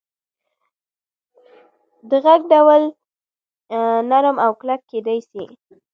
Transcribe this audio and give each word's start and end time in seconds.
د 2.09 2.11
غږ 2.25 2.41
ډول 2.53 2.81
نرم 4.09 4.37
او 4.45 4.51
کلک 4.59 4.81
کېدی 4.91 5.19
سي. 5.29 5.43